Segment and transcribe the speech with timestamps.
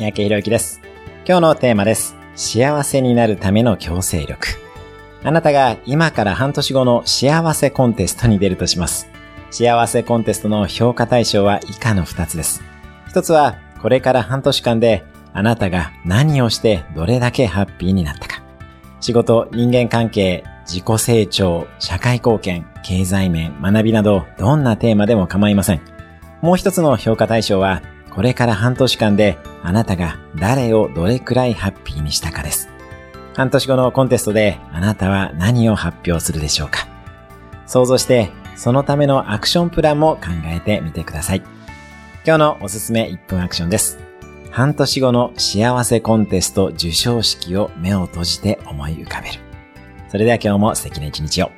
[0.00, 0.80] 三宅博之です。
[1.26, 2.16] 今日のテーマです。
[2.34, 4.48] 幸せになるための強制力。
[5.22, 9.10] あなたが今から半年後の幸せコンテストに出るとします。
[9.50, 12.62] 幸せコンテストの評価対象は以下の2つです。
[13.10, 15.04] 一つは、これから半年間で
[15.34, 18.42] あなたが何をしてどれだけハッピーになったか。
[19.00, 25.82] 仕事、人間関係、自己成長、社会貢献、経済面、学びなど、どんなテーマでも構いません。
[26.40, 32.68] もう一つの評価対象は、これから半年間であなたが誰をどれくらいハッピーにしたかです。
[33.34, 36.88] 半年後のコンテストであなたは何を発表するでしょうか
[37.66, 41.42] 想像して、そのためのアクションプランも考えてみてください。
[42.26, 43.98] 今日のおすすめ1分アクションです。
[44.50, 49.38] 半年後の幸せコンテスト受賞式を目を閉じて思い浮かべる。
[50.08, 51.50] それでは今日も素敵な一日を。